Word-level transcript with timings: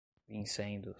vincendos 0.27 0.87